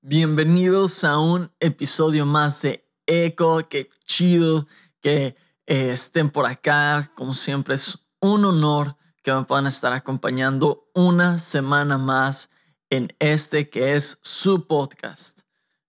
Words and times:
Bienvenidos 0.00 1.04
a 1.04 1.20
un 1.20 1.52
episodio 1.60 2.26
más 2.26 2.60
de 2.62 2.84
Eco. 3.06 3.68
Qué 3.68 3.88
chido 4.04 4.66
que 5.00 5.36
eh, 5.66 5.90
estén 5.92 6.28
por 6.28 6.44
acá. 6.44 7.12
Como 7.14 7.32
siempre, 7.32 7.76
es 7.76 8.00
un 8.20 8.44
honor 8.44 8.96
que 9.22 9.32
me 9.32 9.44
puedan 9.44 9.68
estar 9.68 9.92
acompañando 9.92 10.90
una 10.92 11.38
semana 11.38 11.98
más 11.98 12.50
en 12.90 13.14
este 13.20 13.70
que 13.70 13.94
es 13.94 14.18
su 14.22 14.66
podcast. 14.66 15.42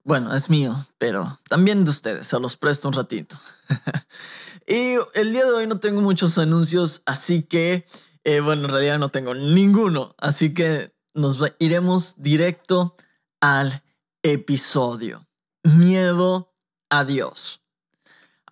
Bueno, 0.03 0.35
es 0.35 0.51
mío, 0.51 0.85
pero 0.99 1.39
también 1.49 1.85
de 1.85 1.89
ustedes. 1.89 2.27
Se 2.27 2.39
los 2.39 2.55
presto 2.55 2.87
un 2.87 2.93
ratito. 2.93 3.39
y 4.67 4.93
el 5.15 5.31
día 5.31 5.45
de 5.45 5.53
hoy 5.53 5.65
no 5.65 5.79
tengo 5.79 6.01
muchos 6.01 6.37
anuncios, 6.37 7.01
así 7.07 7.41
que, 7.41 7.87
eh, 8.25 8.41
bueno, 8.41 8.65
en 8.65 8.69
realidad 8.69 8.99
no 8.99 9.09
tengo 9.09 9.33
ninguno. 9.33 10.13
Así 10.19 10.53
que 10.53 10.93
nos 11.15 11.39
iremos 11.57 12.13
directo 12.17 12.95
al 13.43 13.83
episodio. 14.23 15.27
Miedo 15.63 16.55
a 16.89 17.03
Dios. 17.03 17.61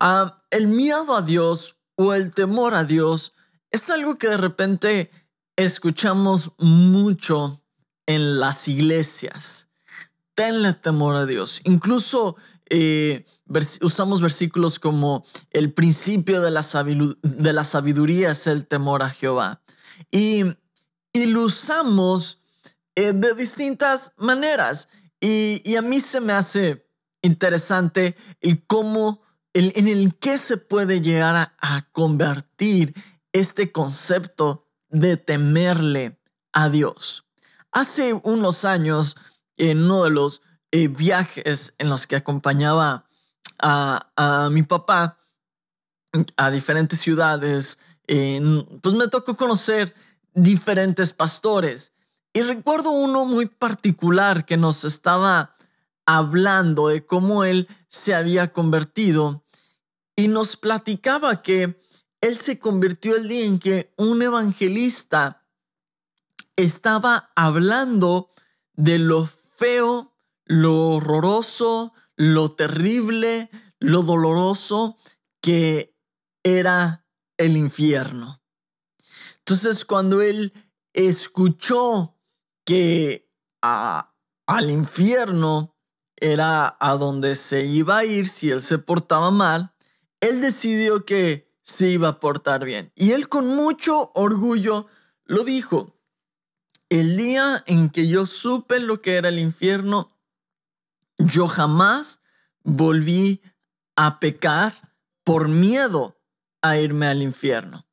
Ah, 0.01 0.43
el 0.49 0.67
miedo 0.67 1.15
a 1.15 1.21
Dios 1.21 1.77
o 1.95 2.13
el 2.13 2.33
temor 2.33 2.75
a 2.75 2.83
Dios 2.83 3.33
es 3.69 3.89
algo 3.89 4.17
que 4.17 4.27
de 4.27 4.35
repente 4.35 5.09
escuchamos 5.55 6.51
mucho 6.57 7.63
en 8.05 8.37
las 8.37 8.67
iglesias. 8.67 9.69
Tenle 10.33 10.73
temor 10.73 11.15
a 11.15 11.25
Dios. 11.25 11.61
Incluso 11.63 12.35
eh, 12.69 13.25
usamos 13.79 14.19
versículos 14.19 14.77
como 14.77 15.25
el 15.51 15.71
principio 15.71 16.41
de 16.41 16.51
la, 16.51 16.65
de 17.21 17.53
la 17.53 17.63
sabiduría 17.63 18.31
es 18.31 18.45
el 18.45 18.67
temor 18.67 19.03
a 19.03 19.09
Jehová. 19.09 19.61
Y, 20.11 20.43
y 21.13 21.27
lo 21.27 21.43
usamos 21.43 22.40
eh, 22.95 23.13
de 23.13 23.33
distintas 23.35 24.13
maneras. 24.17 24.89
Y, 25.19 25.61
y 25.63 25.75
a 25.75 25.81
mí 25.81 25.99
se 26.01 26.19
me 26.19 26.33
hace 26.33 26.87
interesante 27.21 28.15
el 28.39 28.65
cómo, 28.65 29.21
el, 29.53 29.71
en 29.75 29.87
el 29.87 30.15
que 30.17 30.37
se 30.37 30.57
puede 30.57 31.01
llegar 31.01 31.55
a, 31.61 31.89
convertir 31.91 32.95
este 33.33 33.71
concepto 33.71 34.67
de 34.89 35.17
temerle 35.17 36.19
a 36.53 36.69
Dios. 36.69 37.25
Hace 37.71 38.13
unos 38.13 38.65
años, 38.65 39.15
en 39.57 39.83
uno 39.83 40.03
de 40.03 40.09
los 40.09 40.41
eh, 40.71 40.87
viajes 40.87 41.75
en 41.77 41.89
los 41.89 42.07
que 42.07 42.15
acompañaba 42.15 43.07
a, 43.59 44.11
a 44.15 44.49
mi 44.49 44.63
papá 44.63 45.19
a 46.35 46.51
diferentes 46.51 46.99
ciudades, 46.99 47.77
en- 48.07 48.65
pues 48.81 48.95
me 48.95 49.07
tocó 49.07 49.35
conocer 49.35 49.93
diferentes 50.33 51.13
pastores. 51.13 51.90
Y 52.33 52.41
recuerdo 52.41 52.91
uno 52.91 53.25
muy 53.25 53.47
particular 53.47 54.45
que 54.45 54.55
nos 54.55 54.85
estaba 54.85 55.55
hablando 56.05 56.87
de 56.87 57.05
cómo 57.05 57.43
él 57.43 57.67
se 57.87 58.15
había 58.15 58.53
convertido 58.53 59.43
y 60.15 60.27
nos 60.27 60.55
platicaba 60.55 61.41
que 61.41 61.81
él 62.21 62.37
se 62.37 62.59
convirtió 62.59 63.15
el 63.17 63.27
día 63.27 63.45
en 63.45 63.59
que 63.59 63.93
un 63.97 64.21
evangelista 64.21 65.45
estaba 66.55 67.31
hablando 67.35 68.29
de 68.75 68.99
lo 68.99 69.25
feo, 69.25 70.13
lo 70.45 70.89
horroroso, 70.89 71.93
lo 72.15 72.51
terrible, 72.51 73.49
lo 73.79 74.03
doloroso 74.03 74.97
que 75.41 75.97
era 76.43 77.05
el 77.37 77.57
infierno. 77.57 78.41
Entonces 79.39 79.83
cuando 79.85 80.21
él 80.21 80.53
escuchó 80.93 82.15
que 82.65 83.29
al 83.61 84.69
infierno 84.69 85.75
era 86.17 86.77
a 86.79 86.95
donde 86.97 87.35
se 87.35 87.65
iba 87.65 87.97
a 87.97 88.05
ir 88.05 88.27
si 88.27 88.51
él 88.51 88.61
se 88.61 88.77
portaba 88.77 89.31
mal, 89.31 89.73
él 90.19 90.41
decidió 90.41 91.03
que 91.03 91.51
se 91.63 91.89
iba 91.89 92.09
a 92.09 92.19
portar 92.19 92.63
bien. 92.63 92.91
Y 92.95 93.11
él 93.11 93.27
con 93.27 93.47
mucho 93.55 94.11
orgullo 94.13 94.87
lo 95.25 95.43
dijo. 95.43 95.97
El 96.89 97.17
día 97.17 97.63
en 97.67 97.89
que 97.89 98.07
yo 98.07 98.25
supe 98.25 98.79
lo 98.79 99.01
que 99.01 99.15
era 99.15 99.29
el 99.29 99.39
infierno, 99.39 100.17
yo 101.17 101.47
jamás 101.47 102.21
volví 102.63 103.41
a 103.95 104.19
pecar 104.19 104.93
por 105.23 105.47
miedo 105.47 106.21
a 106.61 106.77
irme 106.77 107.07
al 107.07 107.21
infierno. 107.21 107.87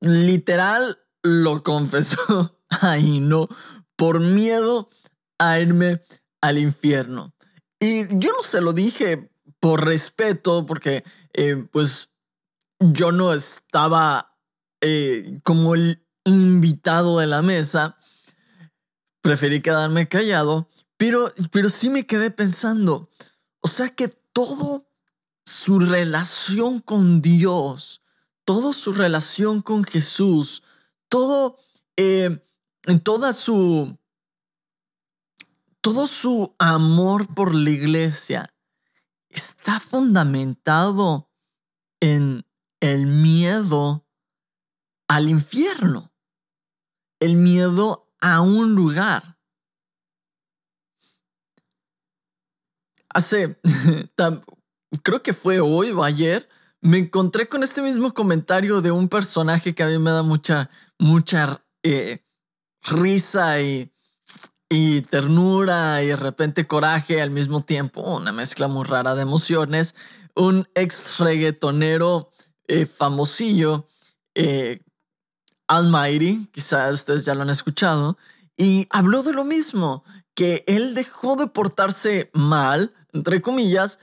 Literal 0.00 0.98
lo 1.22 1.62
confesó 1.62 2.55
ahí, 2.82 3.20
no, 3.20 3.48
por 3.96 4.20
miedo 4.20 4.90
a 5.38 5.58
irme 5.60 6.02
al 6.40 6.58
infierno. 6.58 7.34
Y 7.78 8.06
yo 8.18 8.32
no 8.32 8.42
se 8.42 8.60
lo 8.60 8.72
dije 8.72 9.30
por 9.60 9.84
respeto, 9.84 10.66
porque 10.66 11.04
eh, 11.34 11.66
pues 11.70 12.10
yo 12.80 13.12
no 13.12 13.32
estaba 13.32 14.36
eh, 14.80 15.40
como 15.42 15.74
el 15.74 16.06
invitado 16.24 17.18
de 17.18 17.26
la 17.26 17.42
mesa. 17.42 17.98
Preferí 19.22 19.60
quedarme 19.60 20.08
callado, 20.08 20.68
pero, 20.96 21.32
pero 21.50 21.68
sí 21.68 21.90
me 21.90 22.06
quedé 22.06 22.30
pensando, 22.30 23.10
o 23.60 23.68
sea 23.68 23.90
que 23.90 24.08
todo 24.32 24.88
su 25.44 25.78
relación 25.78 26.80
con 26.80 27.22
Dios, 27.22 28.02
toda 28.44 28.72
su 28.72 28.92
relación 28.92 29.62
con 29.62 29.84
Jesús, 29.84 30.62
todo, 31.08 31.58
eh, 31.96 32.44
toda 33.02 33.32
su, 33.32 33.98
todo 35.80 36.06
su 36.06 36.54
amor 36.58 37.34
por 37.34 37.54
la 37.54 37.70
iglesia 37.70 38.54
está 39.28 39.80
fundamentado 39.80 41.30
en 42.00 42.46
el 42.80 43.06
miedo 43.06 44.06
al 45.08 45.28
infierno, 45.28 46.12
el 47.20 47.36
miedo 47.36 48.12
a 48.20 48.40
un 48.40 48.74
lugar. 48.74 49.38
Hace, 53.08 53.60
creo 55.02 55.22
que 55.22 55.32
fue 55.32 55.60
hoy 55.60 55.90
o 55.90 56.04
ayer, 56.04 56.48
me 56.80 56.98
encontré 56.98 57.48
con 57.48 57.62
este 57.62 57.82
mismo 57.82 58.14
comentario 58.14 58.80
de 58.80 58.90
un 58.90 59.08
personaje 59.08 59.74
que 59.74 59.82
a 59.82 59.86
mí 59.86 59.98
me 59.98 60.10
da 60.10 60.22
mucha, 60.22 60.70
mucha 60.98 61.64
eh, 61.82 62.25
risa 62.86 63.60
y, 63.60 63.92
y 64.68 65.02
ternura 65.02 66.02
y 66.02 66.08
de 66.08 66.16
repente 66.16 66.66
coraje 66.66 67.20
al 67.20 67.30
mismo 67.30 67.62
tiempo, 67.62 68.00
una 68.02 68.32
mezcla 68.32 68.68
muy 68.68 68.84
rara 68.84 69.14
de 69.14 69.22
emociones. 69.22 69.94
Un 70.34 70.68
ex 70.74 71.18
reggaetonero 71.18 72.30
eh, 72.68 72.86
famosillo, 72.86 73.88
eh, 74.34 74.80
Almighty, 75.68 76.48
quizás 76.52 76.92
ustedes 76.92 77.24
ya 77.24 77.34
lo 77.34 77.42
han 77.42 77.50
escuchado, 77.50 78.18
y 78.56 78.86
habló 78.90 79.22
de 79.22 79.32
lo 79.32 79.44
mismo, 79.44 80.04
que 80.34 80.64
él 80.66 80.94
dejó 80.94 81.36
de 81.36 81.46
portarse 81.46 82.30
mal, 82.34 82.94
entre 83.12 83.40
comillas, 83.40 83.98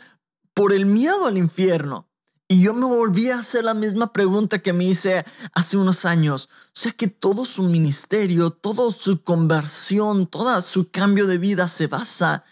por 0.54 0.74
el 0.74 0.86
miedo 0.86 1.28
al 1.28 1.38
infierno. 1.38 2.10
Y 2.54 2.62
yo 2.62 2.76
me 2.76 2.86
volví 2.86 3.32
a 3.32 3.40
hacer 3.40 3.64
la 3.64 3.74
misma 3.74 4.14
pregunta 4.14 4.60
que 4.60 4.74
me 4.74 4.84
hice 4.84 5.26
hace 5.56 5.76
unos 5.76 6.06
años. 6.06 6.50
O 6.68 6.70
sea 6.74 6.92
que 6.92 7.08
todo 7.08 7.46
su 7.46 7.64
ministerio, 7.64 8.52
toda 8.52 8.92
su 8.92 9.24
conversión, 9.24 10.28
todo 10.28 10.62
su 10.62 10.92
cambio 10.92 11.26
de 11.26 11.40
vida 11.40 11.68
se 11.68 11.88
basa 11.88 12.44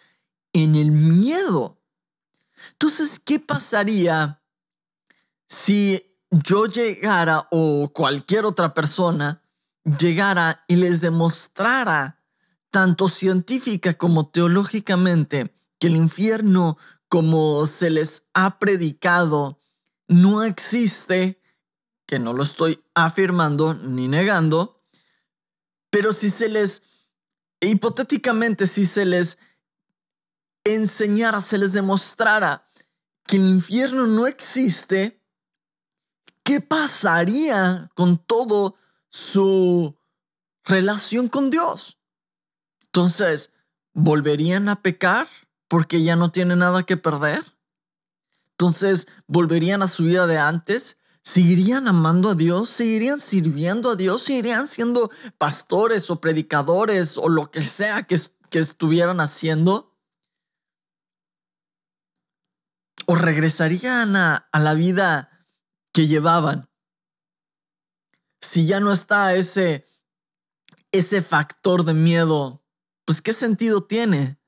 en 0.53 0.73
el 0.73 0.89
miedo. 0.91 1.77
Entonces, 2.71 3.19
¿qué 3.19 3.39
pasaría 3.39 4.41
si 5.45 6.03
yo 6.31 6.65
llegara 6.65 7.47
o 7.51 7.91
cualquier 7.93 8.45
otra 8.45 8.73
persona 8.73 9.43
llegara 9.99 10.65
y 10.67 10.77
les 10.77 11.01
demostrara, 11.01 12.23
tanto 12.71 13.07
científica 13.07 13.93
como 13.93 14.29
teológicamente, 14.29 15.55
que 15.77 15.85
el 15.85 15.95
infierno, 15.95 16.79
como 17.07 17.67
se 17.67 17.91
les 17.91 18.23
ha 18.33 18.57
predicado, 18.57 19.60
no 20.11 20.43
existe, 20.43 21.41
que 22.05 22.19
no 22.19 22.33
lo 22.33 22.43
estoy 22.43 22.83
afirmando 22.93 23.73
ni 23.73 24.09
negando, 24.09 24.83
pero 25.89 26.11
si 26.11 26.29
se 26.29 26.49
les, 26.49 26.83
hipotéticamente, 27.61 28.67
si 28.67 28.85
se 28.85 29.05
les 29.05 29.37
enseñara, 30.65 31.39
se 31.39 31.57
les 31.57 31.71
demostrara 31.71 32.67
que 33.25 33.37
el 33.37 33.43
infierno 33.43 34.05
no 34.05 34.27
existe, 34.27 35.23
¿qué 36.43 36.59
pasaría 36.59 37.89
con 37.95 38.17
todo 38.17 38.75
su 39.09 39.97
relación 40.65 41.29
con 41.29 41.49
Dios? 41.49 41.99
Entonces, 42.81 43.53
¿volverían 43.93 44.67
a 44.67 44.81
pecar 44.81 45.29
porque 45.69 46.03
ya 46.03 46.17
no 46.17 46.31
tienen 46.31 46.59
nada 46.59 46.83
que 46.83 46.97
perder? 46.97 47.45
Entonces, 48.61 49.07
¿volverían 49.25 49.81
a 49.81 49.87
su 49.87 50.03
vida 50.03 50.27
de 50.27 50.37
antes? 50.37 50.99
¿Seguirían 51.23 51.87
amando 51.87 52.29
a 52.29 52.35
Dios? 52.35 52.69
¿Seguirían 52.69 53.19
sirviendo 53.19 53.89
a 53.89 53.95
Dios? 53.95 54.21
¿Seguirían 54.21 54.67
siendo 54.67 55.09
pastores 55.39 56.11
o 56.11 56.21
predicadores 56.21 57.17
o 57.17 57.27
lo 57.27 57.49
que 57.49 57.63
sea 57.63 58.03
que, 58.03 58.19
estuvieran 58.51 59.19
haciendo? 59.19 59.97
¿O 63.07 63.15
regresarían 63.15 64.15
a, 64.15 64.47
a 64.51 64.59
la 64.59 64.75
vida 64.75 65.31
que 65.91 66.05
llevaban? 66.05 66.69
Si 68.41 68.67
ya 68.67 68.79
no 68.79 68.91
está 68.91 69.33
ese, 69.33 69.87
ese 70.91 71.23
factor 71.23 71.83
de 71.83 71.95
miedo, 71.95 72.63
pues 73.05 73.23
¿qué 73.23 73.33
sentido 73.33 73.81
tiene? 73.81 74.39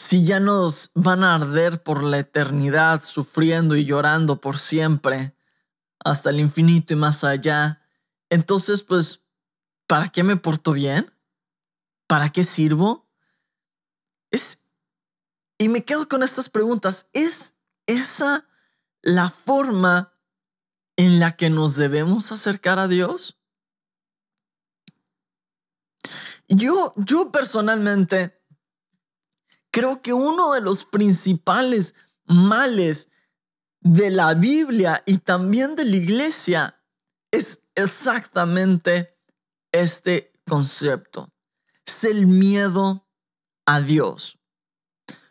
Si 0.00 0.24
ya 0.24 0.40
nos 0.40 0.92
van 0.94 1.22
a 1.22 1.34
arder 1.34 1.82
por 1.82 2.02
la 2.02 2.18
eternidad, 2.18 3.02
sufriendo 3.02 3.76
y 3.76 3.84
llorando 3.84 4.40
por 4.40 4.56
siempre, 4.56 5.36
hasta 6.02 6.30
el 6.30 6.40
infinito 6.40 6.94
y 6.94 6.96
más 6.96 7.22
allá, 7.22 7.86
entonces 8.30 8.82
pues, 8.82 9.20
¿para 9.86 10.08
qué 10.08 10.22
me 10.22 10.36
porto 10.36 10.72
bien? 10.72 11.12
¿Para 12.06 12.30
qué 12.30 12.44
sirvo? 12.44 13.10
Es... 14.30 14.62
Y 15.58 15.68
me 15.68 15.84
quedo 15.84 16.08
con 16.08 16.22
estas 16.22 16.48
preguntas. 16.48 17.10
¿Es 17.12 17.58
esa 17.84 18.48
la 19.02 19.28
forma 19.28 20.14
en 20.96 21.20
la 21.20 21.36
que 21.36 21.50
nos 21.50 21.76
debemos 21.76 22.32
acercar 22.32 22.78
a 22.78 22.88
Dios? 22.88 23.38
Yo, 26.48 26.94
yo 26.96 27.30
personalmente 27.30 28.39
creo 29.70 30.02
que 30.02 30.12
uno 30.12 30.52
de 30.52 30.60
los 30.60 30.84
principales 30.84 31.94
males 32.24 33.10
de 33.80 34.10
la 34.10 34.34
Biblia 34.34 35.02
y 35.06 35.18
también 35.18 35.76
de 35.76 35.84
la 35.84 35.96
iglesia 35.96 36.82
es 37.30 37.68
exactamente 37.74 39.18
este 39.72 40.32
concepto. 40.46 41.32
Es 41.86 42.04
el 42.04 42.26
miedo 42.26 43.08
a 43.66 43.80
Dios. 43.80 44.38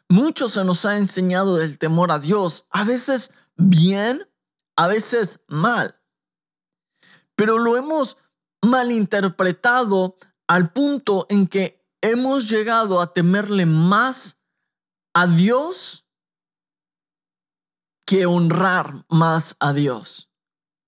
Mucho 0.07 0.49
se 0.49 0.63
nos 0.63 0.85
ha 0.85 0.97
enseñado 0.97 1.57
del 1.57 1.77
temor 1.77 2.11
a 2.11 2.19
Dios, 2.19 2.65
a 2.71 2.83
veces 2.83 3.31
bien, 3.55 4.27
a 4.75 4.87
veces 4.87 5.41
mal. 5.47 6.01
Pero 7.35 7.59
lo 7.59 7.77
hemos 7.77 8.17
malinterpretado 8.65 10.17
al 10.47 10.71
punto 10.71 11.27
en 11.29 11.47
que 11.47 11.78
hemos 12.01 12.49
llegado 12.49 13.01
a 13.01 13.13
temerle 13.13 13.65
más 13.65 14.41
a 15.13 15.27
Dios 15.27 16.05
que 18.05 18.25
honrar 18.25 19.05
más 19.09 19.55
a 19.59 19.73
Dios. 19.73 20.29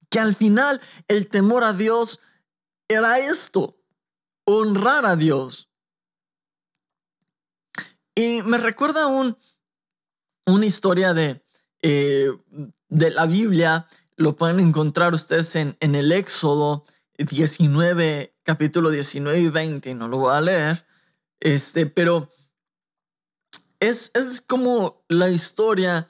Que 0.10 0.20
al 0.20 0.36
final 0.36 0.82
el 1.08 1.28
temor 1.28 1.64
a 1.64 1.74
Dios 1.74 2.20
era 2.88 3.20
esto, 3.20 3.78
honrar 4.46 5.06
a 5.06 5.16
Dios. 5.16 5.70
Y 8.16 8.42
me 8.42 8.58
recuerda 8.58 9.08
un, 9.08 9.38
una 10.46 10.66
historia 10.66 11.14
de, 11.14 11.46
eh, 11.82 12.32
de 12.90 13.12
la 13.12 13.26
Biblia, 13.26 13.88
lo 14.18 14.36
pueden 14.36 14.60
encontrar 14.60 15.14
ustedes 15.14 15.56
en, 15.56 15.78
en 15.80 15.96
el 15.96 16.12
Éxodo 16.12 16.86
19, 17.18 18.36
capítulo 18.44 18.90
19 18.90 19.40
y 19.40 19.50
20, 19.50 19.94
no 19.96 20.08
lo 20.08 20.18
voy 20.18 20.36
a 20.36 20.42
leer, 20.42 20.86
este, 21.42 21.86
pero 21.86 22.32
es, 23.80 24.12
es 24.14 24.42
como 24.42 25.04
la 25.10 25.30
historia 25.30 26.08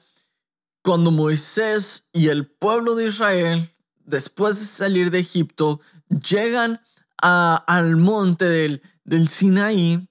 cuando 0.82 1.10
Moisés 1.10 2.08
y 2.12 2.28
el 2.28 2.46
pueblo 2.46 2.94
de 2.94 3.06
Israel, 3.06 3.68
después 4.04 4.60
de 4.60 4.66
salir 4.66 5.10
de 5.10 5.20
Egipto, 5.20 5.80
llegan 6.08 6.80
a, 7.20 7.56
al 7.66 7.96
monte 7.96 8.44
del, 8.44 8.82
del 9.04 9.28
Sinaí 9.28 10.08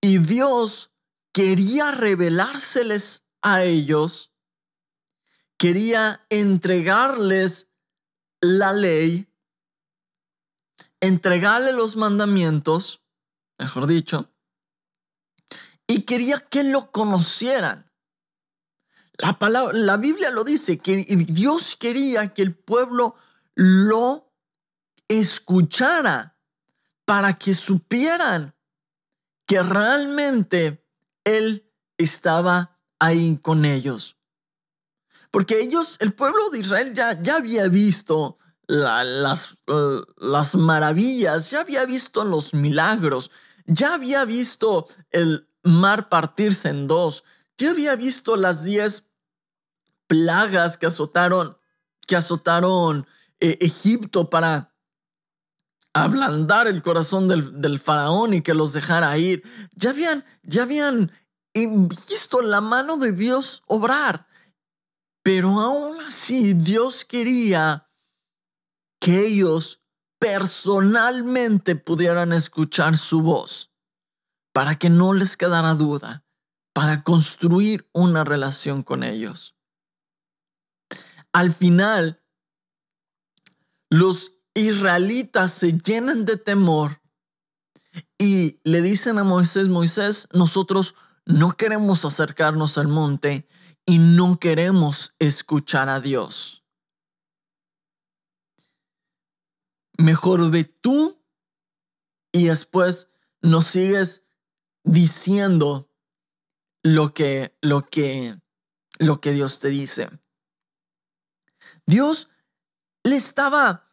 y 0.00 0.18
Dios 0.18 0.92
quería 1.32 1.90
revelárseles 1.92 3.24
a 3.42 3.64
ellos, 3.64 4.32
quería 5.56 6.26
entregarles 6.28 7.70
la 8.40 8.72
ley, 8.72 9.28
entregarle 11.00 11.72
los 11.72 11.96
mandamientos, 11.96 13.02
mejor 13.58 13.86
dicho, 13.86 14.29
y 15.90 16.02
quería 16.02 16.38
que 16.38 16.62
lo 16.62 16.92
conocieran. 16.92 17.90
La, 19.18 19.40
palabra, 19.40 19.76
la 19.76 19.96
Biblia 19.96 20.30
lo 20.30 20.44
dice, 20.44 20.78
que 20.78 21.04
Dios 21.28 21.74
quería 21.74 22.32
que 22.32 22.42
el 22.42 22.54
pueblo 22.54 23.16
lo 23.56 24.32
escuchara 25.08 26.38
para 27.04 27.36
que 27.38 27.54
supieran 27.54 28.54
que 29.46 29.62
realmente 29.62 30.86
Él 31.24 31.68
estaba 31.98 32.78
ahí 33.00 33.38
con 33.42 33.64
ellos. 33.64 34.16
Porque 35.32 35.58
ellos, 35.58 35.96
el 35.98 36.12
pueblo 36.12 36.50
de 36.50 36.60
Israel 36.60 36.94
ya, 36.94 37.20
ya 37.20 37.36
había 37.36 37.66
visto 37.66 38.38
las, 38.68 39.56
uh, 39.66 40.02
las 40.18 40.54
maravillas, 40.54 41.50
ya 41.50 41.62
había 41.62 41.84
visto 41.84 42.24
los 42.24 42.54
milagros, 42.54 43.32
ya 43.66 43.94
había 43.94 44.24
visto 44.24 44.88
el, 45.10 45.49
mar 45.62 46.08
partirse 46.08 46.68
en 46.68 46.86
dos. 46.86 47.24
Ya 47.58 47.70
había 47.70 47.96
visto 47.96 48.36
las 48.36 48.64
diez 48.64 49.12
plagas 50.06 50.76
que 50.76 50.86
azotaron, 50.86 51.56
que 52.06 52.16
azotaron 52.16 53.06
eh, 53.40 53.58
Egipto 53.60 54.30
para 54.30 54.74
ablandar 55.92 56.66
el 56.66 56.82
corazón 56.82 57.28
del, 57.28 57.60
del, 57.60 57.78
faraón 57.78 58.34
y 58.34 58.42
que 58.42 58.54
los 58.54 58.72
dejara 58.72 59.16
ir. 59.18 59.42
Ya 59.74 59.90
habían, 59.90 60.24
ya 60.42 60.62
habían 60.62 61.12
visto 61.54 62.42
la 62.42 62.60
mano 62.60 62.96
de 62.96 63.12
Dios 63.12 63.62
obrar. 63.66 64.26
Pero 65.22 65.60
aún 65.60 66.00
así 66.06 66.54
Dios 66.54 67.04
quería 67.04 67.90
que 69.00 69.26
ellos 69.26 69.82
personalmente 70.18 71.76
pudieran 71.76 72.32
escuchar 72.32 72.96
su 72.96 73.22
voz 73.22 73.69
para 74.52 74.76
que 74.76 74.90
no 74.90 75.12
les 75.12 75.36
quedara 75.36 75.74
duda, 75.74 76.24
para 76.72 77.02
construir 77.02 77.88
una 77.92 78.24
relación 78.24 78.82
con 78.82 79.02
ellos. 79.02 79.56
Al 81.32 81.52
final, 81.52 82.22
los 83.88 84.32
israelitas 84.54 85.52
se 85.52 85.78
llenan 85.78 86.24
de 86.24 86.36
temor 86.36 87.00
y 88.18 88.60
le 88.64 88.82
dicen 88.82 89.18
a 89.18 89.24
Moisés, 89.24 89.68
Moisés, 89.68 90.28
nosotros 90.32 90.94
no 91.24 91.56
queremos 91.56 92.04
acercarnos 92.04 92.78
al 92.78 92.88
monte 92.88 93.48
y 93.86 93.98
no 93.98 94.38
queremos 94.38 95.14
escuchar 95.18 95.88
a 95.88 96.00
Dios. 96.00 96.64
Mejor 99.96 100.50
ve 100.50 100.64
tú 100.64 101.22
y 102.32 102.46
después 102.46 103.08
nos 103.42 103.66
sigues 103.66 104.26
diciendo 104.84 105.90
lo 106.82 107.12
que, 107.12 107.56
lo 107.60 107.82
que, 107.86 108.40
lo 108.98 109.20
que 109.20 109.32
Dios 109.32 109.60
te 109.60 109.68
dice. 109.68 110.10
Dios 111.86 112.30
le 113.04 113.16
estaba, 113.16 113.92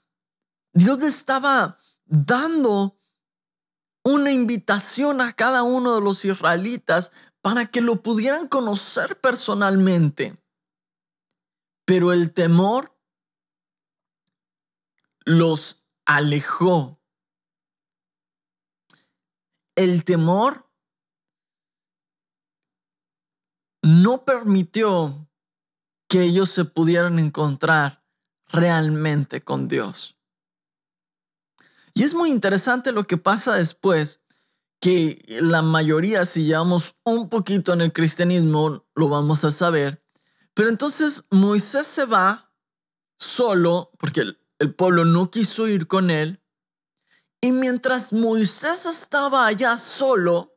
Dios 0.73 0.99
le 0.99 1.07
estaba 1.07 1.79
dando 2.05 2.99
una 4.03 4.31
invitación 4.31 5.19
a 5.19 5.33
cada 5.33 5.63
uno 5.63 5.95
de 5.95 6.01
los 6.01 6.23
israelitas 6.23 7.11
para 7.41 7.65
que 7.65 7.81
lo 7.81 8.01
pudieran 8.01 8.47
conocer 8.47 9.19
personalmente. 9.19 10.37
Pero 11.85 12.13
el 12.13 12.33
temor 12.33 12.97
los 15.25 15.87
alejó. 16.05 17.01
El 19.75 20.05
temor 20.05 20.66
no 23.87 24.25
permitió 24.25 25.29
que 26.09 26.23
ellos 26.23 26.49
se 26.49 26.65
pudieran 26.65 27.19
encontrar 27.19 28.03
realmente 28.49 29.41
con 29.41 29.69
Dios. 29.69 30.17
Y 31.93 32.03
es 32.03 32.13
muy 32.13 32.29
interesante 32.29 32.91
lo 32.91 33.05
que 33.05 33.15
pasa 33.15 33.55
después, 33.55 34.21
que 34.81 35.23
la 35.41 35.61
mayoría, 35.61 36.25
si 36.25 36.43
llevamos 36.43 36.95
un 37.05 37.29
poquito 37.29 37.71
en 37.71 37.79
el 37.79 37.93
cristianismo, 37.93 38.85
lo 38.93 39.07
vamos 39.07 39.45
a 39.45 39.51
saber. 39.51 40.03
Pero 40.53 40.67
entonces 40.67 41.23
Moisés 41.31 41.87
se 41.87 42.03
va 42.03 42.53
solo, 43.17 43.91
porque 43.99 44.21
el, 44.21 44.39
el 44.59 44.75
pueblo 44.75 45.05
no 45.05 45.31
quiso 45.31 45.65
ir 45.67 45.87
con 45.87 46.09
él. 46.09 46.43
Y 47.39 47.53
mientras 47.53 48.11
Moisés 48.11 48.85
estaba 48.85 49.47
allá 49.47 49.77
solo, 49.77 50.56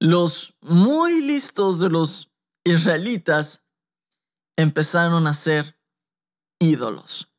los 0.00 0.54
muy 0.60 1.20
listos 1.22 1.80
de 1.80 1.90
los 1.90 2.30
israelitas 2.64 3.64
empezaron 4.56 5.26
a 5.26 5.32
ser 5.32 5.80
ídolos, 6.58 7.32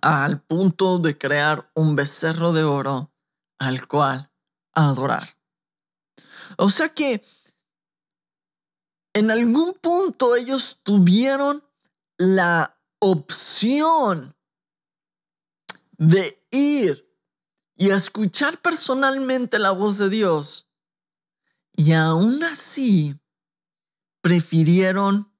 al 0.00 0.42
punto 0.42 0.98
de 0.98 1.16
crear 1.16 1.70
un 1.74 1.96
becerro 1.96 2.52
de 2.52 2.64
oro 2.64 3.12
al 3.58 3.86
cual 3.86 4.32
adorar. 4.74 5.38
O 6.56 6.70
sea 6.70 6.88
que 6.88 7.24
en 9.14 9.30
algún 9.30 9.74
punto 9.74 10.36
ellos 10.36 10.80
tuvieron 10.82 11.64
la 12.18 12.78
opción 12.98 14.36
de 15.98 16.46
ir 16.50 17.08
y 17.76 17.90
escuchar 17.90 18.60
personalmente 18.60 19.58
la 19.58 19.70
voz 19.70 19.98
de 19.98 20.08
Dios. 20.08 20.71
Y 21.74 21.92
aún 21.92 22.42
así, 22.44 23.18
prefirieron, 24.20 25.32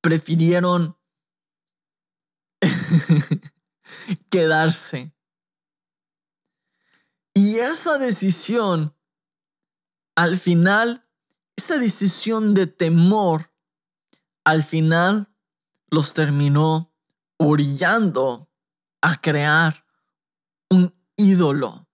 prefirieron 0.00 0.98
quedarse. 4.30 5.14
Y 7.34 7.58
esa 7.58 7.98
decisión, 7.98 8.94
al 10.14 10.38
final, 10.38 11.08
esa 11.56 11.78
decisión 11.78 12.54
de 12.54 12.66
temor, 12.66 13.52
al 14.44 14.62
final 14.62 15.34
los 15.88 16.12
terminó 16.12 16.92
orillando 17.38 18.50
a 19.00 19.20
crear 19.20 19.86
un 20.68 20.94
ídolo 21.16 21.88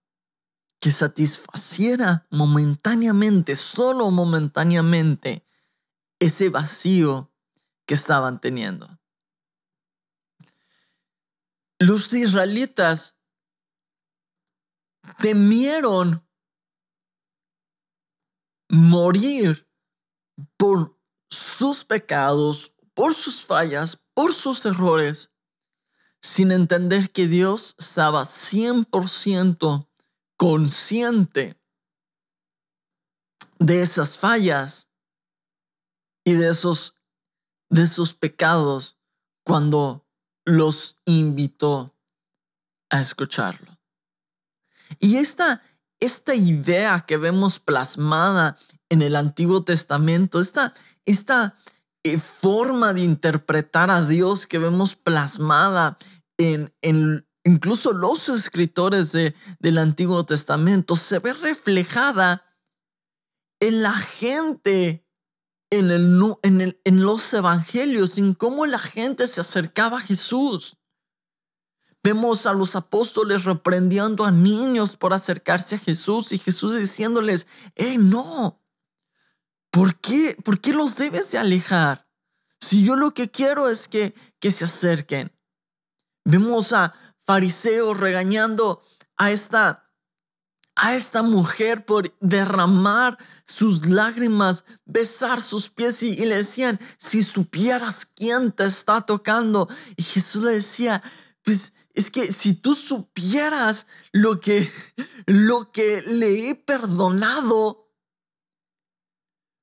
que 0.79 0.91
satisfaciera 0.91 2.25
momentáneamente, 2.29 3.55
solo 3.55 4.09
momentáneamente, 4.11 5.45
ese 6.19 6.49
vacío 6.49 7.31
que 7.85 7.95
estaban 7.95 8.39
teniendo. 8.39 8.99
Los 11.79 12.11
israelitas 12.13 13.15
temieron 15.17 16.25
morir 18.69 19.67
por 20.57 20.97
sus 21.29 21.83
pecados, 21.83 22.75
por 22.93 23.13
sus 23.13 23.45
fallas, 23.45 24.05
por 24.13 24.33
sus 24.33 24.65
errores, 24.65 25.31
sin 26.21 26.51
entender 26.51 27.11
que 27.11 27.27
Dios 27.27 27.75
estaba 27.79 28.23
100% 28.23 29.88
consciente 30.39 31.61
de 33.59 33.81
esas 33.81 34.17
fallas 34.17 34.87
y 36.23 36.31
de 36.31 36.49
esos, 36.49 36.95
de 37.69 37.83
esos 37.83 38.13
pecados 38.13 38.97
cuando 39.43 40.07
los 40.45 40.95
invitó 41.03 41.93
a 42.89 43.01
escucharlo. 43.01 43.81
Y 44.97 45.17
esta, 45.17 45.61
esta 45.99 46.35
idea 46.35 47.03
que 47.05 47.17
vemos 47.17 47.59
plasmada 47.59 48.57
en 48.87 49.01
el 49.01 49.17
Antiguo 49.17 49.65
Testamento, 49.65 50.39
esta, 50.39 50.73
esta 51.05 51.57
eh, 52.03 52.17
forma 52.17 52.93
de 52.93 53.01
interpretar 53.01 53.91
a 53.91 54.05
Dios 54.05 54.47
que 54.47 54.57
vemos 54.57 54.95
plasmada 54.95 55.97
en, 56.37 56.73
en 56.81 57.28
incluso 57.49 57.93
los 57.93 58.29
escritores 58.29 59.11
de, 59.11 59.35
del 59.59 59.79
Antiguo 59.79 60.25
Testamento, 60.25 60.95
se 60.95 61.19
ve 61.19 61.33
reflejada 61.33 62.45
en 63.59 63.81
la 63.81 63.93
gente, 63.93 65.05
en, 65.69 65.89
el, 65.91 66.35
en, 66.43 66.61
el, 66.61 66.81
en 66.83 67.03
los 67.03 67.33
evangelios, 67.33 68.17
en 68.17 68.33
cómo 68.33 68.65
la 68.65 68.79
gente 68.79 69.27
se 69.27 69.41
acercaba 69.41 69.97
a 69.97 70.01
Jesús. 70.01 70.77
Vemos 72.03 72.45
a 72.45 72.53
los 72.53 72.75
apóstoles 72.75 73.43
reprendiendo 73.43 74.23
a 74.23 74.31
niños 74.31 74.95
por 74.95 75.13
acercarse 75.13 75.75
a 75.75 75.79
Jesús 75.79 76.31
y 76.31 76.37
Jesús 76.37 76.75
diciéndoles, 76.77 77.47
hey, 77.75 77.97
no, 77.99 78.61
¿por 79.71 79.99
qué, 79.99 80.37
¿por 80.43 80.61
qué 80.61 80.73
los 80.73 80.95
debes 80.95 81.31
de 81.31 81.39
alejar? 81.39 82.07
Si 82.61 82.85
yo 82.85 82.95
lo 82.95 83.13
que 83.13 83.29
quiero 83.29 83.69
es 83.69 83.87
que, 83.87 84.13
que 84.39 84.51
se 84.51 84.65
acerquen. 84.65 85.31
Vemos 86.23 86.73
a 86.73 86.93
fariseos 87.29 87.95
regañando 87.99 88.81
a 89.15 89.29
esta 89.29 89.85
a 90.75 90.95
esta 90.95 91.21
mujer 91.21 91.85
por 91.85 92.11
derramar 92.21 93.19
sus 93.45 93.85
lágrimas, 93.85 94.63
besar 94.85 95.39
sus 95.39 95.69
pies 95.69 96.01
y, 96.01 96.15
le 96.25 96.37
decían, 96.37 96.79
si 96.97 97.21
supieras 97.21 98.07
quién 98.07 98.51
te 98.51 98.65
está 98.65 99.01
tocando. 99.01 99.67
Y 99.95 100.03
Jesús 100.03 100.41
le 100.43 100.53
decía, 100.53 101.03
pues 101.43 101.73
es 101.93 102.09
que 102.09 102.31
si 102.31 102.55
tú 102.55 102.73
supieras 102.73 103.85
lo 104.11 104.39
que, 104.39 104.71
lo 105.27 105.71
que 105.71 106.01
le 106.07 106.49
he 106.49 106.55
perdonado, 106.55 107.88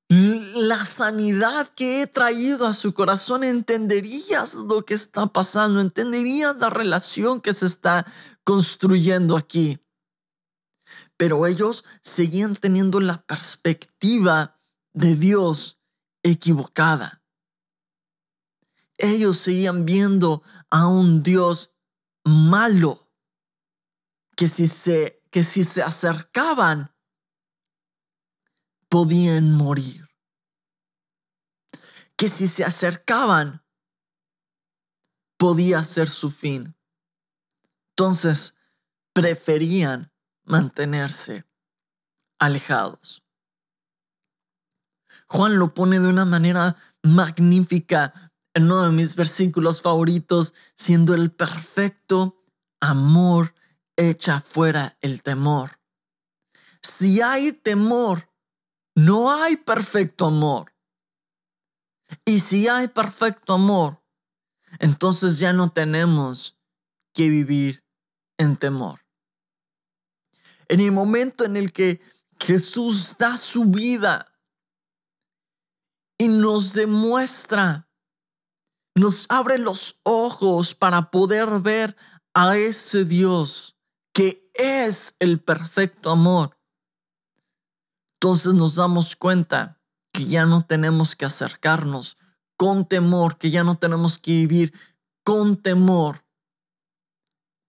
la 0.08 0.84
sanidad 0.84 1.68
que 1.74 2.02
he 2.02 2.06
traído 2.06 2.66
a 2.66 2.74
su 2.74 2.94
corazón, 2.94 3.42
entenderías 3.42 4.54
lo 4.54 4.82
que 4.82 4.94
está 4.94 5.26
pasando, 5.26 5.80
entenderías 5.80 6.56
la 6.56 6.70
relación 6.70 7.40
que 7.40 7.52
se 7.52 7.66
está 7.66 8.06
construyendo 8.44 9.36
aquí. 9.36 9.80
Pero 11.16 11.46
ellos 11.46 11.84
seguían 12.02 12.54
teniendo 12.54 13.00
la 13.00 13.22
perspectiva 13.22 14.60
de 14.92 15.16
Dios 15.16 15.80
equivocada. 16.22 17.22
Ellos 18.98 19.38
seguían 19.38 19.84
viendo 19.84 20.42
a 20.70 20.86
un 20.86 21.22
Dios 21.22 21.72
malo 22.24 23.10
que 24.36 24.48
si 24.48 24.66
se, 24.66 25.22
que 25.30 25.42
si 25.42 25.64
se 25.64 25.82
acercaban 25.82 26.95
podían 28.88 29.52
morir. 29.52 30.08
Que 32.16 32.28
si 32.28 32.46
se 32.46 32.64
acercaban 32.64 33.64
podía 35.36 35.82
ser 35.84 36.08
su 36.08 36.30
fin. 36.30 36.76
Entonces 37.90 38.56
preferían 39.12 40.12
mantenerse 40.44 41.44
alejados. 42.38 43.22
Juan 45.28 45.58
lo 45.58 45.74
pone 45.74 45.98
de 45.98 46.08
una 46.08 46.24
manera 46.24 46.76
magnífica 47.02 48.32
en 48.54 48.64
uno 48.64 48.84
de 48.84 48.92
mis 48.92 49.14
versículos 49.14 49.82
favoritos, 49.82 50.54
siendo 50.74 51.14
el 51.14 51.30
perfecto 51.30 52.42
amor 52.80 53.54
echa 53.96 54.40
fuera 54.40 54.96
el 55.00 55.22
temor. 55.22 55.80
Si 56.82 57.20
hay 57.20 57.52
temor, 57.52 58.30
no 58.96 59.32
hay 59.32 59.56
perfecto 59.56 60.26
amor. 60.26 60.74
Y 62.24 62.40
si 62.40 62.66
hay 62.66 62.88
perfecto 62.88 63.54
amor, 63.54 64.02
entonces 64.80 65.38
ya 65.38 65.52
no 65.52 65.70
tenemos 65.70 66.58
que 67.14 67.28
vivir 67.28 67.84
en 68.38 68.56
temor. 68.56 69.06
En 70.68 70.80
el 70.80 70.90
momento 70.90 71.44
en 71.44 71.56
el 71.56 71.72
que 71.72 72.00
Jesús 72.40 73.16
da 73.18 73.36
su 73.36 73.66
vida 73.66 74.32
y 76.18 76.26
nos 76.26 76.72
demuestra 76.72 77.86
nos 78.96 79.26
abre 79.28 79.58
los 79.58 80.00
ojos 80.04 80.74
para 80.74 81.10
poder 81.10 81.60
ver 81.60 81.96
a 82.32 82.56
ese 82.56 83.04
Dios 83.04 83.76
que 84.14 84.50
es 84.54 85.14
el 85.18 85.38
perfecto 85.38 86.10
amor. 86.10 86.55
Entonces 88.16 88.54
nos 88.54 88.76
damos 88.76 89.14
cuenta 89.14 89.78
que 90.12 90.24
ya 90.24 90.46
no 90.46 90.64
tenemos 90.64 91.16
que 91.16 91.26
acercarnos 91.26 92.16
con 92.56 92.86
temor, 92.86 93.36
que 93.36 93.50
ya 93.50 93.62
no 93.62 93.76
tenemos 93.76 94.18
que 94.18 94.32
vivir 94.32 94.72
con 95.22 95.56
temor 95.56 96.24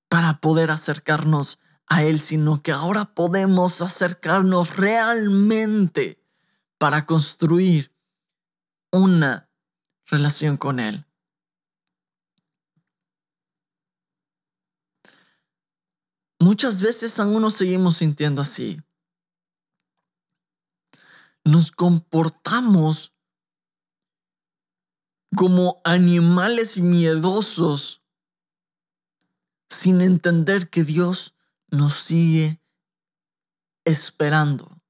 para 0.10 0.40
poder 0.40 0.72
acercarnos 0.72 1.60
a 1.88 2.04
Él, 2.04 2.20
sino 2.20 2.62
que 2.62 2.72
ahora 2.72 3.14
podemos 3.14 3.82
acercarnos 3.82 4.78
realmente 4.78 6.24
para 6.78 7.06
construir 7.06 7.94
una 8.92 9.50
relación 10.06 10.56
con 10.56 10.80
Él. 10.80 11.06
Muchas 16.40 16.82
veces 16.82 17.20
aún 17.20 17.42
nos 17.42 17.56
seguimos 17.56 17.98
sintiendo 17.98 18.42
así. 18.42 18.80
Nos 21.48 21.72
comportamos 21.72 23.14
como 25.34 25.82
animales 25.86 26.78
miedosos 26.78 28.04
sin 29.70 30.02
entender 30.02 30.70
que 30.70 30.84
Dios 30.84 31.36
nos 31.70 31.94
sigue 31.94 32.62
esperando. 33.86 34.82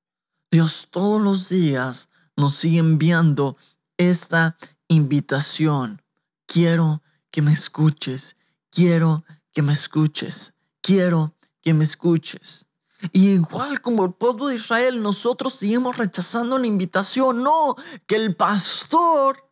Dios 0.49 0.87
todos 0.89 1.21
los 1.21 1.47
días 1.47 2.09
nos 2.35 2.55
sigue 2.55 2.79
enviando 2.79 3.55
esta 3.97 4.57
invitación. 4.87 6.01
Quiero 6.47 7.03
que 7.29 7.43
me 7.43 7.53
escuches, 7.53 8.35
quiero 8.71 9.23
que 9.53 9.61
me 9.61 9.73
escuches, 9.73 10.55
quiero 10.81 11.35
que 11.61 11.75
me 11.75 11.83
escuches. 11.83 12.66
Y 13.11 13.29
igual 13.33 13.81
como 13.81 14.05
el 14.05 14.13
pueblo 14.13 14.47
de 14.47 14.55
Israel, 14.55 15.01
nosotros 15.01 15.53
seguimos 15.53 15.97
rechazando 15.97 16.57
la 16.57 16.67
invitación. 16.67 17.43
No, 17.43 17.75
que 18.05 18.15
el 18.15 18.35
pastor 18.35 19.49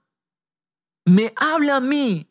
me 1.06 1.34
hable 1.36 1.72
a 1.72 1.80
mí. 1.80 2.30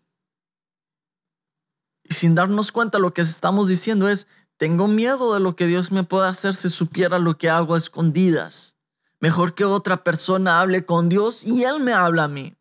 Y 2.03 2.15
sin 2.15 2.35
darnos 2.35 2.73
cuenta 2.73 2.99
lo 2.99 3.15
que 3.15 3.23
estamos 3.23 3.69
diciendo 3.69 4.09
es, 4.09 4.27
tengo 4.57 4.89
miedo 4.89 5.35
de 5.35 5.41
lo 5.41 5.57
que 5.57 5.67
Dios 5.67 5.91
me 5.93 6.05
pueda 6.05 6.29
hacer 6.29 6.55
si 6.55 6.69
supiera 6.69 7.19
lo 7.19 7.39
que 7.39 7.51
hago 7.51 7.75
a 7.75 7.79
escondidas. 7.79 8.77
Mejor 9.21 9.55
que 9.55 9.65
otra 9.65 10.05
persona 10.05 10.61
hable 10.61 10.85
con 10.85 11.09
Dios 11.09 11.45
y 11.45 11.65
Él 11.65 11.81
me 11.81 11.93
habla 11.93 12.25
a 12.25 12.29
mí. 12.29 12.57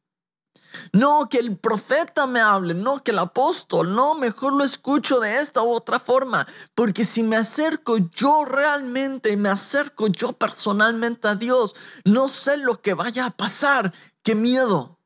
No 0.91 1.29
que 1.29 1.39
el 1.39 1.57
profeta 1.57 2.25
me 2.27 2.39
hable, 2.39 2.73
no 2.73 3.03
que 3.03 3.11
el 3.11 3.19
apóstol, 3.19 3.95
no, 3.95 4.15
mejor 4.15 4.53
lo 4.53 4.63
escucho 4.63 5.19
de 5.19 5.39
esta 5.39 5.61
u 5.61 5.69
otra 5.69 5.99
forma, 5.99 6.47
porque 6.75 7.05
si 7.05 7.23
me 7.23 7.35
acerco 7.35 7.97
yo 7.97 8.45
realmente, 8.45 9.35
me 9.37 9.49
acerco 9.49 10.07
yo 10.07 10.33
personalmente 10.33 11.27
a 11.27 11.35
Dios, 11.35 11.75
no 12.05 12.27
sé 12.27 12.57
lo 12.57 12.81
que 12.81 12.93
vaya 12.93 13.25
a 13.25 13.31
pasar, 13.31 13.93
qué 14.23 14.35
miedo. 14.35 14.99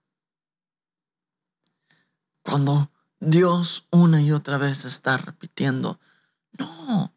Cuando 2.43 2.91
Dios 3.19 3.87
una 3.91 4.21
y 4.21 4.31
otra 4.31 4.57
vez 4.57 4.85
está 4.85 5.17
repitiendo, 5.17 5.99
no, 6.57 7.13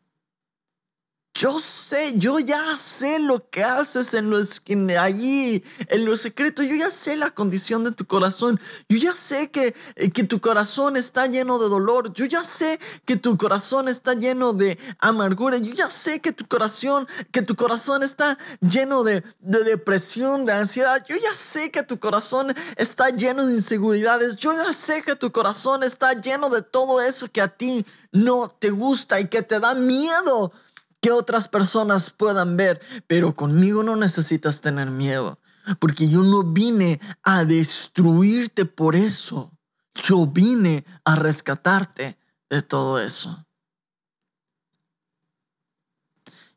yo 1.40 1.59
sé, 1.59 2.18
yo 2.18 2.38
ya 2.38 2.76
sé 2.76 3.18
lo 3.18 3.49
que 3.49 3.64
haces 3.64 4.12
en 4.12 4.28
los, 4.28 4.61
allí, 5.00 5.64
en 5.88 6.04
lo 6.04 6.14
secreto. 6.14 6.62
Yo 6.62 6.75
ya 6.75 6.90
sé 6.90 7.16
la 7.16 7.30
condición 7.30 7.82
de 7.82 7.92
tu 7.92 8.04
corazón. 8.04 8.61
Yo 8.90 8.99
ya 8.99 9.14
sé 9.14 9.50
que, 9.50 9.75
eh, 9.97 10.11
que 10.11 10.25
tu 10.25 10.42
corazón 10.42 10.99
está 10.99 11.26
lleno 11.28 11.59
de 11.59 11.70
dolor. 11.70 12.12
Yo 12.12 12.26
ya 12.26 12.44
sé 12.44 12.78
que 13.06 13.16
tu 13.16 13.38
corazón 13.38 13.88
está 13.88 14.12
lleno 14.12 14.52
de 14.52 14.78
amargura. 14.99 15.56
Yo 15.56 15.73
ya 15.73 15.88
sé 15.88 16.20
que 16.20 16.32
tu 16.32 16.47
corazón, 16.47 17.09
que 17.32 17.40
tu 17.40 17.56
corazón 17.56 18.02
está 18.02 18.37
lleno 18.61 19.02
de, 19.02 19.25
de 19.38 19.64
depresión, 19.64 20.44
de 20.44 20.52
ansiedad. 20.52 21.02
Yo 21.09 21.16
ya 21.16 21.35
sé 21.38 21.70
que 21.70 21.82
tu 21.82 21.99
corazón 21.99 22.54
está 22.76 23.09
lleno 23.09 23.47
de 23.47 23.54
inseguridades. 23.54 24.37
Yo 24.37 24.52
ya 24.52 24.75
sé 24.75 25.00
que 25.00 25.16
tu 25.16 25.32
corazón 25.32 25.85
está 25.85 26.12
lleno 26.12 26.50
de 26.50 26.61
todo 26.61 27.00
eso 27.00 27.28
que 27.28 27.40
a 27.40 27.49
ti 27.49 27.87
no 28.12 28.50
te 28.50 28.68
gusta 28.68 29.20
y 29.20 29.28
que 29.28 29.40
te 29.40 29.59
da 29.59 29.75
miedo 29.75 30.52
que 31.00 31.11
otras 31.11 31.49
personas 31.49 32.11
puedan 32.11 32.57
ver, 32.57 32.80
pero 33.07 33.35
conmigo 33.35 33.83
no 33.83 33.97
necesitas 33.97 34.61
tener 34.61 34.90
miedo, 34.90 35.38
porque 35.78 36.09
yo 36.09 36.23
no 36.23 36.42
vine 36.42 37.00
a 37.23 37.45
destruirte 37.45 38.64
por 38.64 38.97
eso. 38.97 39.52
Yo 39.95 40.26
vine 40.26 40.85
a 41.04 41.14
rescatarte 41.14 42.19
de 42.49 42.62
todo 42.62 43.00
eso. 43.00 43.46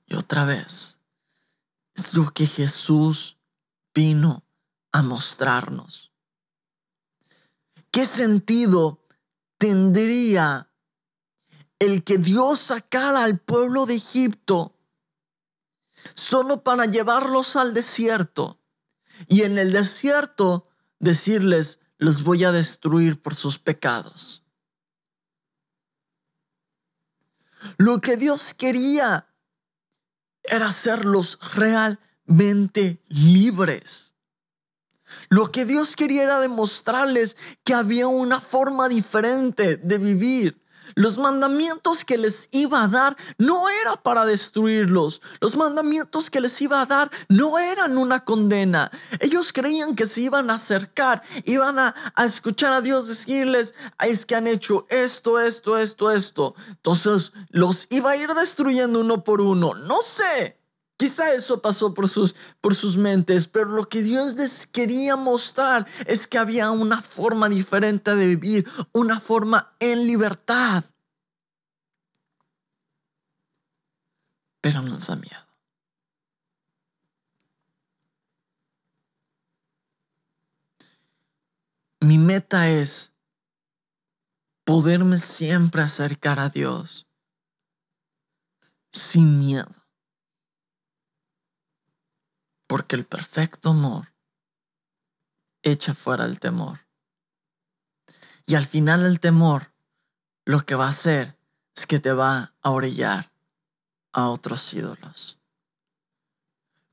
Y 0.06 0.15
otra 0.15 0.46
vez, 0.46 0.98
es 1.96 2.13
lo 2.13 2.32
que 2.32 2.46
Jesús 2.46 3.38
vino 3.94 4.44
a 4.91 5.02
mostrarnos. 5.02 6.12
¿Qué 7.91 8.06
sentido 8.06 9.00
tendría 9.58 10.70
el 11.84 12.04
que 12.04 12.17
Dios 12.17 12.60
sacara 12.60 13.24
al 13.24 13.39
pueblo 13.39 13.86
de 13.86 13.96
Egipto 13.96 14.76
solo 16.15 16.63
para 16.63 16.86
llevarlos 16.86 17.56
al 17.56 17.74
desierto 17.74 18.60
y 19.28 19.43
en 19.43 19.58
el 19.58 19.72
desierto 19.72 20.67
decirles, 21.00 21.80
los 21.98 22.24
voy 22.24 22.43
a 22.43 22.52
destruir 22.52 23.22
por 23.22 23.36
sus 23.36 23.60
pecados. 23.60 24.43
Lo 27.78 28.02
que 28.02 28.17
Dios 28.17 28.54
quería 28.54 29.28
era 30.43 30.67
hacerlos 30.67 31.39
realmente 31.54 33.02
libres. 33.08 34.15
Lo 35.30 35.52
que 35.52 35.65
Dios 35.65 35.96
quería 35.96 36.24
era 36.24 36.39
demostrarles 36.39 37.38
que 37.63 37.74
había 37.74 38.08
una 38.08 38.41
forma 38.41 38.89
diferente 38.89 39.78
de 39.78 39.98
vivir. 39.98 40.62
Los 40.96 41.18
mandamientos 41.18 42.06
que 42.06 42.18
les 42.18 42.50
iba 42.52 42.84
a 42.84 42.88
dar 42.88 43.18
no 43.38 43.70
era 43.70 43.96
para 43.96 44.26
destruirlos. 44.26 45.22
Los 45.40 45.56
mandamientos 45.56 46.30
que 46.30 46.42
les 46.42 46.62
iba 46.62 46.82
a 46.82 46.86
dar 46.86 47.12
no 47.30 47.60
eran 47.60 47.98
una 47.98 48.24
condena. 48.24 48.92
Ellos 49.20 49.54
creían 49.54 49.96
que 49.96 50.06
se 50.06 50.22
iban 50.22 50.50
a 50.50 50.56
acercar, 50.56 51.22
iban 51.46 51.80
a, 51.80 51.96
escuchar 52.26 52.74
a 52.74 52.82
Dios 52.82 53.08
decirles, 53.08 53.76
es 54.00 54.26
que 54.26 54.36
han 54.36 54.48
hecho 54.48 54.86
esto, 54.90 55.40
esto, 55.40 55.78
esto, 55.78 56.12
esto. 56.12 56.56
Entonces 56.70 57.34
los 57.50 57.88
iba 57.90 58.12
a 58.12 58.18
ir 58.18 58.30
destruyendo 58.34 59.00
uno 59.00 59.24
por 59.24 59.42
uno. 59.42 59.74
No 59.74 60.02
sé. 60.02 60.62
Quizá 61.04 61.34
eso 61.34 61.62
pasó 61.62 61.94
por 61.94 62.08
sus, 62.08 62.34
por 62.62 62.76
sus 62.76 62.96
mentes, 62.96 63.50
pero 63.50 63.66
lo 63.66 63.89
que 63.89 64.02
Dios 64.02 64.36
les 64.36 64.66
quería 64.66 65.18
mostrar 65.18 65.86
es 66.08 66.28
que 66.28 66.38
había 66.38 66.72
una 66.72 67.02
forma 67.02 67.50
diferente 67.50 68.16
de 68.16 68.28
vivir, 68.28 68.66
una 68.94 69.20
forma 69.20 69.76
en 69.82 70.08
libertad. 70.08 70.86
Pero 74.62 74.82
nos 74.82 75.08
da 75.08 75.18
miedo. 75.18 75.46
Mi 82.00 82.18
meta 82.18 82.70
es 82.70 83.12
poderme 84.63 85.18
siempre 85.18 85.82
acercar 85.82 86.39
a 86.39 86.48
Dios 86.48 87.08
sin 88.94 89.39
miedo 89.39 89.83
porque 92.74 92.96
el 92.96 93.06
perfecto 93.06 93.70
amor 93.70 94.16
echa 95.62 95.94
fuera 95.94 96.26
el 96.26 96.40
temor. 96.40 96.88
Y 98.48 98.56
al 98.56 98.66
final 98.66 99.06
el 99.06 99.20
temor 99.20 99.72
lo 100.44 100.62
que 100.62 100.74
va 100.74 100.88
a 100.88 100.90
hacer 100.90 101.38
es 101.76 101.86
que 101.86 102.00
te 102.00 102.14
va 102.14 102.56
a 102.64 102.72
orillar 102.72 103.32
a 104.12 104.28
otros 104.28 104.74
ídolos. 104.74 105.38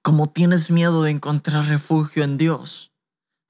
Como 0.03 0.29
tienes 0.29 0.71
miedo 0.71 1.03
de 1.03 1.13
encontrar 1.13 1.65
refugio 1.65 2.25
en 2.25 2.37
Dios, 2.37 2.93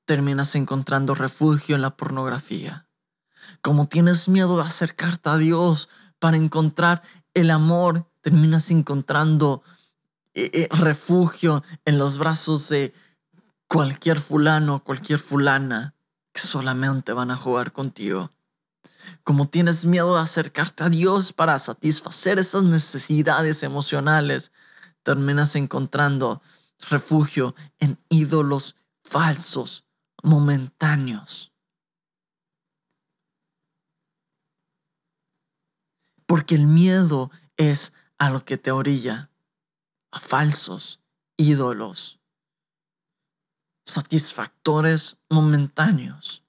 terminas 0.04 0.54
encontrando 0.54 1.16
refugio 1.16 1.74
en 1.74 1.82
la 1.82 1.96
pornografía. 1.96 2.86
Como 3.60 3.88
tienes 3.88 4.28
miedo 4.28 4.56
de 4.56 4.62
acercarte 4.62 5.30
a 5.30 5.36
Dios 5.36 5.88
para 6.20 6.36
encontrar 6.36 7.02
el 7.34 7.50
amor, 7.50 8.08
terminas 8.20 8.70
encontrando 8.70 9.64
eh, 10.40 10.50
eh, 10.54 10.68
refugio 10.70 11.62
en 11.84 11.98
los 11.98 12.16
brazos 12.16 12.70
de 12.70 12.94
cualquier 13.68 14.18
fulano, 14.18 14.82
cualquier 14.82 15.18
fulana 15.18 15.94
que 16.32 16.40
solamente 16.40 17.12
van 17.12 17.30
a 17.30 17.36
jugar 17.36 17.72
contigo. 17.72 18.30
Como 19.22 19.48
tienes 19.48 19.84
miedo 19.84 20.14
de 20.14 20.22
acercarte 20.22 20.84
a 20.84 20.88
Dios 20.88 21.34
para 21.34 21.58
satisfacer 21.58 22.38
esas 22.38 22.62
necesidades 22.62 23.62
emocionales, 23.62 24.50
terminas 25.02 25.56
encontrando 25.56 26.40
refugio 26.88 27.54
en 27.80 27.98
ídolos 28.08 28.76
falsos, 29.04 29.84
momentáneos. 30.22 31.52
Porque 36.24 36.54
el 36.54 36.66
miedo 36.66 37.30
es 37.58 37.92
a 38.16 38.30
lo 38.30 38.46
que 38.46 38.56
te 38.56 38.70
orilla 38.70 39.29
a 40.12 40.20
falsos 40.20 41.00
ídolos, 41.36 42.20
satisfactores 43.86 45.16
momentáneos, 45.28 46.44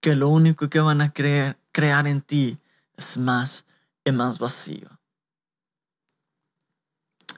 que 0.00 0.14
lo 0.14 0.28
único 0.28 0.68
que 0.68 0.80
van 0.80 1.00
a 1.00 1.12
creer, 1.12 1.58
crear 1.72 2.06
en 2.06 2.20
ti 2.20 2.58
es 2.96 3.16
más 3.16 3.66
y 4.04 4.12
más 4.12 4.38
vacío. 4.38 4.88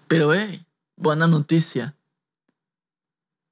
Pero 0.07 0.33
hey, 0.35 0.67
buena 0.97 1.27
noticia. 1.27 1.97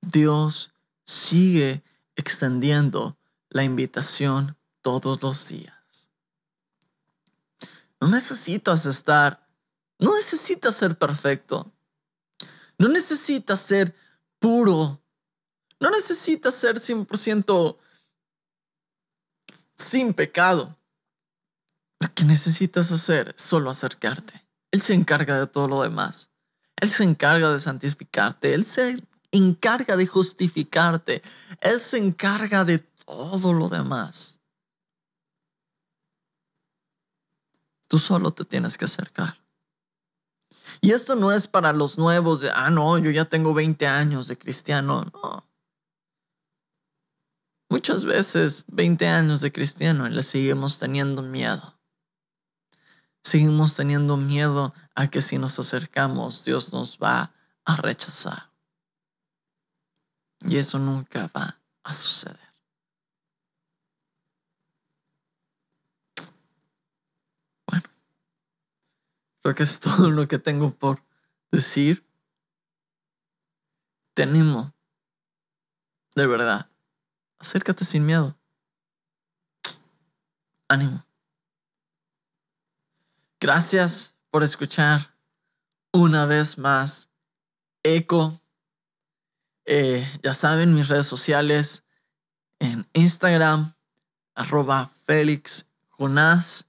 Dios 0.00 0.72
sigue 1.04 1.82
extendiendo 2.14 3.16
la 3.50 3.64
invitación 3.64 4.56
todos 4.82 5.22
los 5.22 5.48
días. 5.48 6.10
No 8.00 8.08
necesitas 8.08 8.86
estar 8.86 9.46
No 9.98 10.14
necesitas 10.14 10.76
ser 10.76 10.98
perfecto. 10.98 11.72
No 12.78 12.88
necesitas 12.88 13.60
ser 13.60 13.94
puro. 14.38 15.02
No 15.80 15.90
necesitas 15.90 16.54
ser 16.54 16.76
100% 16.76 17.76
sin 19.76 20.14
pecado. 20.14 20.76
Lo 22.00 22.12
que 22.14 22.24
necesitas 22.24 22.92
hacer 22.92 23.34
es 23.36 23.42
solo 23.42 23.70
acercarte. 23.70 24.46
Él 24.70 24.82
se 24.82 24.94
encarga 24.94 25.38
de 25.38 25.46
todo 25.46 25.68
lo 25.68 25.82
demás. 25.82 26.30
Él 26.80 26.90
se 26.90 27.04
encarga 27.04 27.52
de 27.52 27.60
santificarte. 27.60 28.54
Él 28.54 28.64
se 28.64 28.96
encarga 29.30 29.96
de 29.96 30.06
justificarte. 30.06 31.22
Él 31.60 31.80
se 31.80 31.98
encarga 31.98 32.64
de 32.64 32.78
todo 32.78 33.52
lo 33.52 33.68
demás. 33.68 34.40
Tú 37.88 37.98
solo 37.98 38.32
te 38.32 38.44
tienes 38.44 38.76
que 38.76 38.84
acercar. 38.84 39.45
Y 40.80 40.92
esto 40.92 41.14
no 41.14 41.32
es 41.32 41.46
para 41.46 41.72
los 41.72 41.98
nuevos 41.98 42.40
de, 42.40 42.50
ah, 42.50 42.70
no, 42.70 42.98
yo 42.98 43.10
ya 43.10 43.24
tengo 43.24 43.54
20 43.54 43.86
años 43.86 44.28
de 44.28 44.38
cristiano. 44.38 45.04
No. 45.12 45.46
Muchas 47.68 48.04
veces, 48.04 48.64
20 48.68 49.08
años 49.08 49.40
de 49.40 49.52
cristiano, 49.52 50.06
y 50.06 50.10
le 50.10 50.22
seguimos 50.22 50.78
teniendo 50.78 51.22
miedo. 51.22 51.76
Seguimos 53.22 53.74
teniendo 53.74 54.16
miedo 54.16 54.72
a 54.94 55.08
que 55.08 55.20
si 55.20 55.36
nos 55.36 55.58
acercamos, 55.58 56.44
Dios 56.44 56.72
nos 56.72 56.98
va 56.98 57.34
a 57.64 57.76
rechazar. 57.76 58.50
Y 60.40 60.58
eso 60.58 60.78
nunca 60.78 61.28
va 61.36 61.58
a 61.82 61.92
suceder. 61.92 62.38
Bueno, 67.66 67.88
creo 69.46 69.54
que 69.54 69.62
es 69.62 69.78
todo 69.78 70.10
lo 70.10 70.26
que 70.26 70.40
tengo 70.40 70.74
por 70.74 71.04
decir. 71.52 72.04
Te 74.14 74.24
animo, 74.24 74.74
de 76.16 76.26
verdad, 76.26 76.68
acércate 77.38 77.84
sin 77.84 78.04
miedo. 78.04 78.36
Ánimo. 80.68 81.06
Gracias 83.38 84.16
por 84.30 84.42
escuchar 84.42 85.14
una 85.92 86.26
vez 86.26 86.58
más 86.58 87.08
Eco 87.84 88.40
eh, 89.64 90.04
ya 90.24 90.34
saben, 90.34 90.74
mis 90.74 90.88
redes 90.88 91.06
sociales 91.06 91.84
en 92.58 92.84
Instagram, 92.94 93.74
arroba 94.34 94.90
Félix 95.04 95.68
Jonás. 95.90 96.66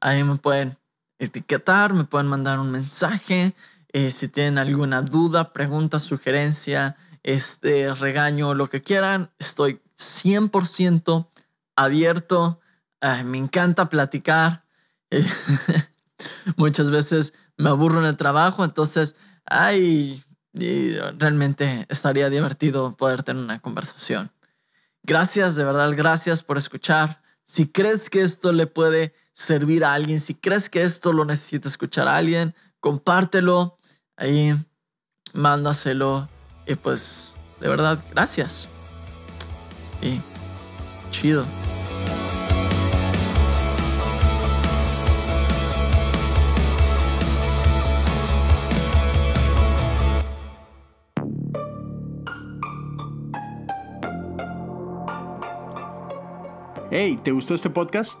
Ahí 0.00 0.24
me 0.24 0.36
pueden 0.36 0.78
etiquetar, 1.18 1.94
me 1.94 2.04
pueden 2.04 2.28
mandar 2.28 2.60
un 2.60 2.70
mensaje. 2.70 3.54
Eh, 3.92 4.10
si 4.10 4.28
tienen 4.28 4.58
alguna 4.58 5.02
duda, 5.02 5.52
pregunta, 5.52 5.98
sugerencia, 5.98 6.96
este 7.22 7.94
regaño, 7.94 8.54
lo 8.54 8.68
que 8.68 8.82
quieran, 8.82 9.30
estoy 9.38 9.80
100% 9.96 11.28
abierto. 11.76 12.60
me 13.24 13.38
encanta 13.38 13.88
platicar. 13.88 14.64
muchas 16.56 16.90
veces 16.90 17.34
me 17.56 17.70
aburro 17.70 18.00
en 18.00 18.06
el 18.06 18.16
trabajo, 18.16 18.64
entonces, 18.64 19.16
ay, 19.44 20.22
realmente 20.52 21.86
estaría 21.88 22.30
divertido 22.30 22.96
poder 22.96 23.22
tener 23.22 23.42
una 23.42 23.60
conversación. 23.60 24.30
Gracias, 25.02 25.56
de 25.56 25.64
verdad, 25.64 25.92
gracias 25.96 26.42
por 26.42 26.58
escuchar. 26.58 27.22
Si 27.44 27.68
crees 27.68 28.10
que 28.10 28.22
esto 28.22 28.52
le 28.52 28.66
puede 28.66 29.14
servir 29.38 29.84
a 29.84 29.92
alguien, 29.92 30.18
si 30.18 30.34
crees 30.34 30.68
que 30.68 30.82
esto 30.82 31.12
lo 31.12 31.24
necesita 31.24 31.68
escuchar 31.68 32.08
a 32.08 32.16
alguien, 32.16 32.54
compártelo 32.80 33.78
ahí, 34.16 34.52
mándaselo 35.32 36.28
y 36.66 36.74
pues 36.74 37.36
de 37.60 37.68
verdad, 37.68 38.02
gracias. 38.10 38.68
Y 40.02 40.20
chido. 41.12 41.46
Hey, 56.90 57.18
¿te 57.22 57.30
gustó 57.30 57.54
este 57.54 57.70
podcast? 57.70 58.20